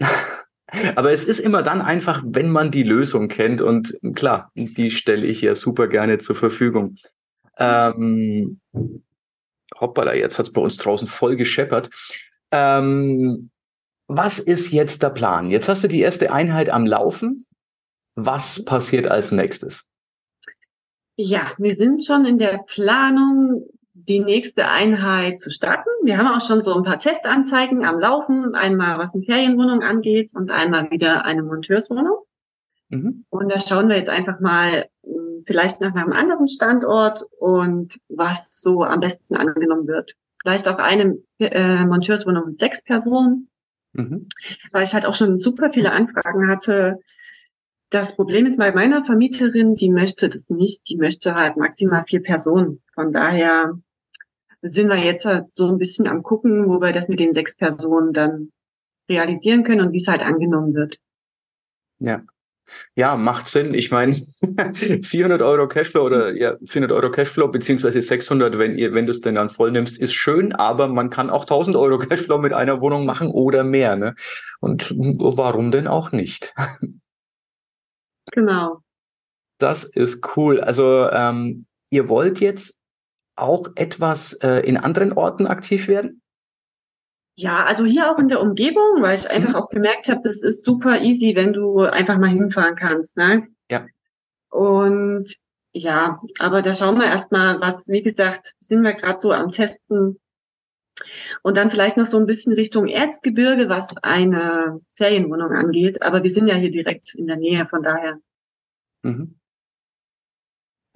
Aber 0.96 1.12
es 1.12 1.24
ist 1.24 1.38
immer 1.38 1.62
dann 1.62 1.80
einfach, 1.80 2.22
wenn 2.26 2.50
man 2.50 2.70
die 2.70 2.82
Lösung 2.82 3.28
kennt 3.28 3.60
und 3.60 3.98
klar, 4.14 4.50
die 4.54 4.90
stelle 4.90 5.26
ich 5.26 5.40
ja 5.40 5.54
super 5.54 5.86
gerne 5.86 6.18
zur 6.18 6.34
Verfügung. 6.34 6.96
Ähm, 7.58 8.60
hoppala, 9.80 10.14
jetzt 10.14 10.38
hat 10.38 10.46
es 10.46 10.52
bei 10.52 10.60
uns 10.60 10.76
draußen 10.76 11.06
voll 11.06 11.36
gescheppert. 11.36 11.90
Ähm, 12.50 13.50
was 14.08 14.38
ist 14.38 14.72
jetzt 14.72 15.02
der 15.02 15.10
Plan? 15.10 15.50
Jetzt 15.50 15.68
hast 15.68 15.84
du 15.84 15.88
die 15.88 16.00
erste 16.00 16.32
Einheit 16.32 16.70
am 16.70 16.86
Laufen. 16.86 17.46
Was 18.14 18.64
passiert 18.64 19.08
als 19.08 19.30
nächstes? 19.30 19.84
Ja, 21.16 21.52
wir 21.58 21.76
sind 21.76 22.04
schon 22.04 22.24
in 22.24 22.38
der 22.38 22.60
Planung, 22.66 23.68
die 24.04 24.20
nächste 24.20 24.68
Einheit 24.68 25.40
zu 25.40 25.50
starten. 25.50 25.88
Wir 26.02 26.18
haben 26.18 26.28
auch 26.28 26.46
schon 26.46 26.60
so 26.60 26.74
ein 26.74 26.84
paar 26.84 26.98
Testanzeigen 26.98 27.84
am 27.84 27.98
Laufen, 27.98 28.54
einmal 28.54 28.98
was 28.98 29.14
eine 29.14 29.24
Ferienwohnung 29.24 29.82
angeht 29.82 30.32
und 30.34 30.50
einmal 30.50 30.90
wieder 30.90 31.24
eine 31.24 31.42
Monteurswohnung. 31.42 32.18
Mhm. 32.90 33.24
Und 33.30 33.50
da 33.50 33.58
schauen 33.58 33.88
wir 33.88 33.96
jetzt 33.96 34.10
einfach 34.10 34.38
mal 34.38 34.86
hm, 35.02 35.44
vielleicht 35.46 35.80
nach 35.80 35.94
einem 35.94 36.12
anderen 36.12 36.46
Standort 36.46 37.24
und 37.38 37.98
was 38.08 38.50
so 38.60 38.84
am 38.84 39.00
besten 39.00 39.34
angenommen 39.34 39.88
wird. 39.88 40.14
Vielleicht 40.42 40.68
auch 40.68 40.78
eine 40.78 41.18
äh, 41.38 41.84
Monteurswohnung 41.84 42.46
mit 42.46 42.58
sechs 42.58 42.82
Personen, 42.82 43.48
mhm. 43.94 44.28
weil 44.72 44.84
ich 44.84 44.92
halt 44.92 45.06
auch 45.06 45.14
schon 45.14 45.38
super 45.38 45.72
viele 45.72 45.90
Anfragen 45.90 46.48
hatte. 46.48 47.00
Das 47.90 48.14
Problem 48.14 48.46
ist 48.46 48.58
bei 48.58 48.72
meiner 48.72 49.04
Vermieterin, 49.04 49.74
die 49.74 49.90
möchte 49.90 50.28
das 50.28 50.48
nicht, 50.50 50.88
die 50.88 50.96
möchte 50.96 51.34
halt 51.34 51.56
maximal 51.56 52.04
vier 52.06 52.22
Personen. 52.22 52.82
Von 52.94 53.12
daher 53.12 53.78
sind 54.70 54.88
wir 54.88 54.96
jetzt 54.96 55.24
halt 55.24 55.46
so 55.52 55.68
ein 55.68 55.78
bisschen 55.78 56.08
am 56.08 56.22
gucken, 56.22 56.66
wo 56.68 56.80
wir 56.80 56.92
das 56.92 57.08
mit 57.08 57.20
den 57.20 57.34
sechs 57.34 57.56
Personen 57.56 58.12
dann 58.12 58.50
realisieren 59.08 59.64
können 59.64 59.80
und 59.80 59.92
wie 59.92 59.98
es 59.98 60.08
halt 60.08 60.22
angenommen 60.22 60.74
wird. 60.74 60.98
Ja, 61.98 62.22
Ja, 62.94 63.16
macht 63.16 63.46
Sinn. 63.46 63.74
Ich 63.74 63.90
meine, 63.90 64.14
400 64.74 65.40
Euro 65.42 65.68
Cashflow 65.68 66.02
oder 66.02 66.34
ja, 66.34 66.56
400 66.64 66.92
Euro 66.92 67.10
Cashflow 67.10 67.48
beziehungsweise 67.48 68.02
600, 68.02 68.58
wenn 68.58 68.76
ihr, 68.76 68.92
wenn 68.92 69.06
du 69.06 69.12
es 69.12 69.20
denn 69.20 69.36
dann 69.36 69.50
voll 69.50 69.70
nimmst, 69.70 69.98
ist 69.98 70.14
schön, 70.14 70.52
aber 70.52 70.88
man 70.88 71.10
kann 71.10 71.30
auch 71.30 71.42
1000 71.42 71.76
Euro 71.76 71.98
Cashflow 71.98 72.38
mit 72.38 72.52
einer 72.52 72.80
Wohnung 72.80 73.06
machen 73.06 73.28
oder 73.28 73.64
mehr. 73.64 73.96
Ne? 73.96 74.14
Und 74.60 74.90
warum 74.96 75.70
denn 75.70 75.86
auch 75.86 76.12
nicht? 76.12 76.54
Genau. 78.32 78.80
Das 79.58 79.84
ist 79.84 80.36
cool. 80.36 80.60
Also 80.60 81.08
ähm, 81.10 81.66
ihr 81.90 82.08
wollt 82.08 82.40
jetzt 82.40 82.75
auch 83.36 83.68
etwas 83.76 84.32
äh, 84.34 84.60
in 84.66 84.76
anderen 84.76 85.12
Orten 85.12 85.46
aktiv 85.46 85.88
werden? 85.88 86.22
Ja, 87.38 87.64
also 87.66 87.84
hier 87.84 88.10
auch 88.10 88.18
in 88.18 88.28
der 88.28 88.40
Umgebung, 88.40 89.02
weil 89.02 89.14
ich 89.14 89.30
einfach 89.30 89.50
mhm. 89.50 89.56
auch 89.56 89.68
gemerkt 89.68 90.08
habe, 90.08 90.22
das 90.24 90.42
ist 90.42 90.64
super 90.64 91.02
easy, 91.02 91.36
wenn 91.36 91.52
du 91.52 91.80
einfach 91.80 92.18
mal 92.18 92.30
hinfahren 92.30 92.76
kannst. 92.76 93.16
Ne? 93.16 93.46
Ja. 93.70 93.86
Und 94.48 95.36
ja, 95.72 96.22
aber 96.38 96.62
da 96.62 96.72
schauen 96.72 96.98
wir 96.98 97.04
erstmal, 97.04 97.60
was, 97.60 97.88
wie 97.88 98.02
gesagt, 98.02 98.54
sind 98.60 98.82
wir 98.82 98.94
gerade 98.94 99.18
so 99.18 99.32
am 99.32 99.50
Testen. 99.50 100.18
Und 101.42 101.58
dann 101.58 101.70
vielleicht 101.70 101.98
noch 101.98 102.06
so 102.06 102.16
ein 102.16 102.24
bisschen 102.24 102.54
Richtung 102.54 102.88
Erzgebirge, 102.88 103.68
was 103.68 103.94
eine 104.02 104.80
Ferienwohnung 104.94 105.52
angeht. 105.52 106.00
Aber 106.00 106.22
wir 106.22 106.32
sind 106.32 106.46
ja 106.48 106.54
hier 106.54 106.70
direkt 106.70 107.14
in 107.14 107.26
der 107.26 107.36
Nähe, 107.36 107.66
von 107.66 107.82
daher. 107.82 108.18
Mhm. 109.02 109.38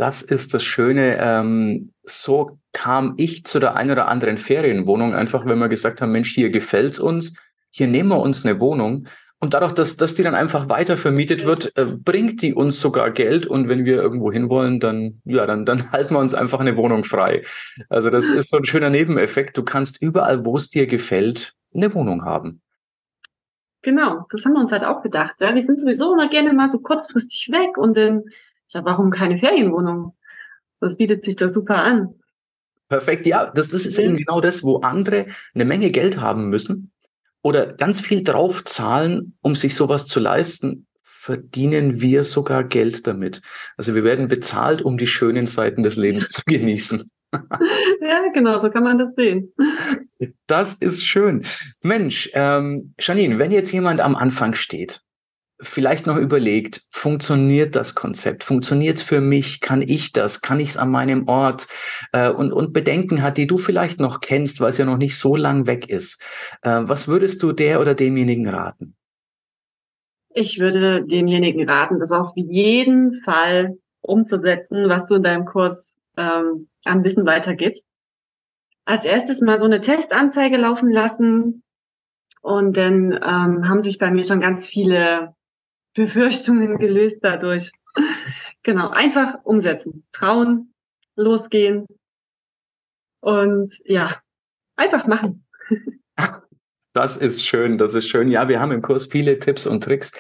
Das 0.00 0.23
ist 0.23 0.54
das 0.54 0.64
Schöne. 0.64 1.19
Ähm, 1.21 1.92
so 2.04 2.59
kam 2.73 3.16
ich 3.19 3.45
zu 3.45 3.59
der 3.61 3.76
ein 3.76 3.90
oder 3.90 4.09
anderen 4.09 4.38
Ferienwohnung, 4.38 5.14
einfach 5.14 5.45
wenn 5.45 5.59
wir 5.59 5.69
gesagt 5.69 6.00
haben, 6.00 6.11
Mensch, 6.11 6.35
hier 6.35 6.49
gefällt's 6.49 6.99
uns, 6.99 7.35
hier 7.69 7.87
nehmen 7.87 8.09
wir 8.09 8.19
uns 8.19 8.47
eine 8.47 8.59
Wohnung. 8.61 9.09
Und 9.40 9.52
dadurch, 9.52 9.73
dass, 9.73 9.99
dass 9.99 10.14
die 10.14 10.23
dann 10.23 10.35
einfach 10.35 10.71
weiter 10.71 10.97
vermietet 10.97 11.45
wird, 11.45 11.76
äh, 11.76 11.85
bringt 11.85 12.40
die 12.40 12.54
uns 12.54 12.80
sogar 12.80 13.11
Geld. 13.11 13.45
Und 13.45 13.69
wenn 13.69 13.85
wir 13.85 13.97
irgendwo 13.97 14.33
hinwollen, 14.33 14.80
dann, 14.80 15.21
ja, 15.26 15.45
dann, 15.45 15.66
dann 15.66 15.92
halten 15.92 16.14
wir 16.14 16.21
uns 16.21 16.33
einfach 16.33 16.61
eine 16.61 16.78
Wohnung 16.78 17.04
frei. 17.04 17.42
Also 17.90 18.09
das 18.09 18.25
ist 18.25 18.49
so 18.49 18.57
ein 18.57 18.64
schöner 18.64 18.88
Nebeneffekt. 18.88 19.59
Du 19.59 19.64
kannst 19.64 20.00
überall, 20.00 20.47
wo 20.47 20.57
es 20.57 20.71
dir 20.71 20.87
gefällt, 20.87 21.52
eine 21.75 21.92
Wohnung 21.92 22.25
haben. 22.25 22.62
Genau, 23.83 24.25
das 24.30 24.47
haben 24.47 24.54
wir 24.54 24.61
uns 24.61 24.73
halt 24.73 24.85
auch 24.85 25.02
gedacht. 25.02 25.35
Ja. 25.40 25.54
Wir 25.54 25.62
sind 25.62 25.78
sowieso 25.78 26.14
immer 26.14 26.30
gerne 26.30 26.54
mal 26.54 26.71
so 26.71 26.78
kurzfristig 26.78 27.50
weg 27.52 27.76
und 27.76 27.99
dann 27.99 28.25
ja, 28.72 28.84
warum 28.84 29.10
keine 29.10 29.38
Ferienwohnung? 29.38 30.16
Das 30.80 30.96
bietet 30.96 31.24
sich 31.24 31.36
da 31.36 31.48
super 31.48 31.82
an. 31.82 32.14
Perfekt, 32.88 33.26
ja, 33.26 33.46
das, 33.46 33.68
das 33.68 33.86
ist 33.86 33.98
eben 33.98 34.16
genau 34.16 34.40
das, 34.40 34.64
wo 34.64 34.78
andere 34.78 35.26
eine 35.54 35.64
Menge 35.64 35.90
Geld 35.90 36.20
haben 36.20 36.48
müssen 36.48 36.90
oder 37.42 37.72
ganz 37.72 38.00
viel 38.00 38.22
drauf 38.22 38.64
zahlen, 38.64 39.36
um 39.42 39.54
sich 39.54 39.74
sowas 39.74 40.06
zu 40.06 40.18
leisten, 40.18 40.86
verdienen 41.04 42.00
wir 42.00 42.24
sogar 42.24 42.64
Geld 42.64 43.06
damit. 43.06 43.42
Also 43.76 43.94
wir 43.94 44.04
werden 44.04 44.28
bezahlt, 44.28 44.82
um 44.82 44.98
die 44.98 45.06
schönen 45.06 45.46
Seiten 45.46 45.82
des 45.82 45.96
Lebens 45.96 46.28
zu 46.30 46.42
genießen. 46.46 47.10
ja, 47.32 48.32
genau, 48.34 48.58
so 48.58 48.70
kann 48.70 48.82
man 48.82 48.98
das 48.98 49.14
sehen. 49.14 49.52
Das 50.48 50.74
ist 50.74 51.04
schön. 51.04 51.44
Mensch, 51.82 52.28
ähm, 52.34 52.94
Janine, 52.98 53.38
wenn 53.38 53.52
jetzt 53.52 53.70
jemand 53.70 54.00
am 54.00 54.16
Anfang 54.16 54.54
steht 54.54 55.00
vielleicht 55.62 56.06
noch 56.06 56.16
überlegt, 56.16 56.84
funktioniert 56.90 57.76
das 57.76 57.94
Konzept? 57.94 58.44
Funktioniert 58.44 58.98
es 58.98 59.02
für 59.02 59.20
mich? 59.20 59.60
Kann 59.60 59.82
ich 59.82 60.12
das? 60.12 60.40
Kann 60.40 60.60
ich 60.60 60.70
es 60.70 60.76
an 60.76 60.90
meinem 60.90 61.28
Ort? 61.28 61.68
Äh, 62.12 62.30
und, 62.30 62.52
und 62.52 62.72
Bedenken 62.72 63.22
hat, 63.22 63.36
die 63.36 63.46
du 63.46 63.58
vielleicht 63.58 64.00
noch 64.00 64.20
kennst, 64.20 64.60
weil 64.60 64.70
es 64.70 64.78
ja 64.78 64.84
noch 64.84 64.96
nicht 64.96 65.18
so 65.18 65.36
lang 65.36 65.66
weg 65.66 65.88
ist. 65.88 66.22
Äh, 66.62 66.82
was 66.82 67.08
würdest 67.08 67.42
du 67.42 67.52
der 67.52 67.80
oder 67.80 67.94
demjenigen 67.94 68.48
raten? 68.48 68.96
Ich 70.32 70.58
würde 70.58 71.04
demjenigen 71.04 71.68
raten, 71.68 71.98
das 71.98 72.12
auf 72.12 72.32
jeden 72.36 73.20
Fall 73.22 73.78
umzusetzen, 74.00 74.88
was 74.88 75.06
du 75.06 75.16
in 75.16 75.22
deinem 75.22 75.44
Kurs 75.44 75.94
ähm, 76.16 76.68
an 76.84 77.04
Wissen 77.04 77.26
weitergibst. 77.26 77.86
Als 78.84 79.04
erstes 79.04 79.40
mal 79.40 79.58
so 79.58 79.66
eine 79.66 79.80
Testanzeige 79.80 80.56
laufen 80.56 80.90
lassen, 80.90 81.62
und 82.42 82.76
dann 82.76 83.12
ähm, 83.12 83.68
haben 83.68 83.82
sich 83.82 83.98
bei 83.98 84.10
mir 84.10 84.24
schon 84.24 84.40
ganz 84.40 84.66
viele 84.66 85.34
Befürchtungen 85.94 86.78
gelöst 86.78 87.20
dadurch. 87.23 87.70
genau, 88.62 88.90
einfach 88.90 89.44
umsetzen, 89.44 90.04
trauen, 90.12 90.73
losgehen 91.16 91.87
und 93.20 93.78
ja, 93.85 94.20
einfach 94.76 95.06
machen. 95.06 95.47
Das 96.92 97.16
ist 97.16 97.47
schön, 97.47 97.78
das 97.78 97.95
ist 97.95 98.08
schön. 98.08 98.32
Ja, 98.32 98.49
wir 98.49 98.58
haben 98.58 98.73
im 98.73 98.82
Kurs 98.82 99.06
viele 99.06 99.38
Tipps 99.38 99.64
und 99.64 99.84
Tricks, 99.84 100.10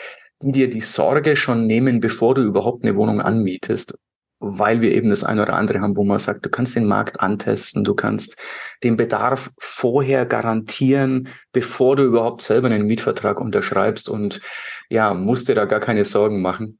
die 0.40 0.52
dir 0.52 0.70
die 0.70 0.80
Sorge 0.80 1.34
schon 1.34 1.66
nehmen, 1.66 1.98
bevor 1.98 2.36
du 2.36 2.42
überhaupt 2.42 2.84
eine 2.84 2.94
Wohnung 2.94 3.20
anmietest 3.20 3.98
weil 4.40 4.80
wir 4.80 4.92
eben 4.92 5.10
das 5.10 5.22
eine 5.22 5.42
oder 5.42 5.52
andere 5.52 5.80
haben, 5.80 5.96
wo 5.96 6.04
man 6.04 6.18
sagt, 6.18 6.46
du 6.46 6.48
kannst 6.48 6.74
den 6.74 6.86
Markt 6.86 7.20
antesten, 7.20 7.84
du 7.84 7.94
kannst 7.94 8.36
den 8.82 8.96
Bedarf 8.96 9.50
vorher 9.58 10.24
garantieren, 10.24 11.28
bevor 11.52 11.94
du 11.96 12.04
überhaupt 12.04 12.40
selber 12.40 12.68
einen 12.68 12.86
Mietvertrag 12.86 13.38
unterschreibst 13.38 14.08
und 14.08 14.40
ja, 14.88 15.12
musst 15.12 15.48
dir 15.48 15.54
da 15.54 15.66
gar 15.66 15.80
keine 15.80 16.04
Sorgen 16.04 16.40
machen. 16.40 16.78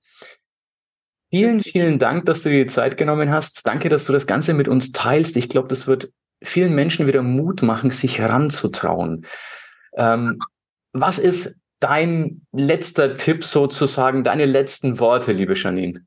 Vielen, 1.30 1.60
vielen 1.60 1.98
Dank, 1.98 2.24
dass 2.24 2.42
du 2.42 2.48
dir 2.48 2.64
die 2.64 2.70
Zeit 2.70 2.96
genommen 2.96 3.30
hast. 3.30 3.66
Danke, 3.68 3.88
dass 3.88 4.06
du 4.06 4.12
das 4.12 4.26
Ganze 4.26 4.54
mit 4.54 4.66
uns 4.66 4.90
teilst. 4.90 5.36
Ich 5.36 5.48
glaube, 5.48 5.68
das 5.68 5.86
wird 5.86 6.10
vielen 6.42 6.74
Menschen 6.74 7.06
wieder 7.06 7.22
Mut 7.22 7.62
machen, 7.62 7.90
sich 7.90 8.18
heranzutrauen. 8.18 9.26
Ähm, 9.96 10.40
was 10.92 11.18
ist 11.18 11.54
dein 11.78 12.46
letzter 12.52 13.16
Tipp 13.16 13.44
sozusagen, 13.44 14.24
deine 14.24 14.46
letzten 14.46 14.98
Worte, 14.98 15.32
liebe 15.32 15.54
Janine? 15.54 16.04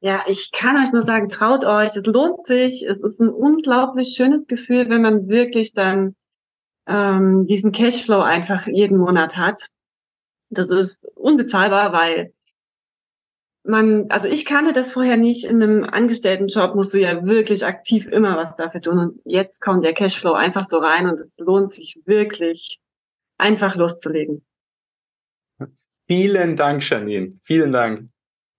Ja, 0.00 0.24
ich 0.28 0.52
kann 0.52 0.76
euch 0.76 0.92
nur 0.92 1.02
sagen, 1.02 1.28
traut 1.28 1.64
euch, 1.64 1.96
es 1.96 2.06
lohnt 2.06 2.46
sich. 2.46 2.86
Es 2.86 2.98
ist 2.98 3.20
ein 3.20 3.28
unglaublich 3.28 4.14
schönes 4.16 4.46
Gefühl, 4.46 4.88
wenn 4.88 5.02
man 5.02 5.28
wirklich 5.28 5.72
dann 5.72 6.14
ähm, 6.86 7.46
diesen 7.46 7.72
Cashflow 7.72 8.20
einfach 8.20 8.66
jeden 8.66 8.98
Monat 8.98 9.36
hat. 9.36 9.68
Das 10.50 10.70
ist 10.70 10.98
unbezahlbar, 11.14 11.92
weil 11.92 12.32
man, 13.64 14.06
also 14.08 14.28
ich 14.28 14.44
kannte 14.44 14.72
das 14.72 14.92
vorher 14.92 15.16
nicht. 15.16 15.44
In 15.44 15.62
einem 15.62 15.84
Angestelltenjob 15.84 16.74
musst 16.74 16.94
du 16.94 16.98
ja 16.98 17.24
wirklich 17.24 17.66
aktiv 17.66 18.06
immer 18.06 18.36
was 18.36 18.56
dafür 18.56 18.80
tun. 18.80 18.98
Und 18.98 19.20
jetzt 19.24 19.60
kommt 19.60 19.84
der 19.84 19.94
Cashflow 19.94 20.32
einfach 20.32 20.66
so 20.66 20.78
rein 20.78 21.06
und 21.06 21.20
es 21.20 21.36
lohnt 21.38 21.72
sich 21.74 22.00
wirklich, 22.06 22.80
einfach 23.36 23.76
loszulegen. 23.76 24.44
Vielen 26.06 26.56
Dank, 26.56 26.88
Janine. 26.88 27.38
Vielen 27.42 27.72
Dank. 27.72 28.08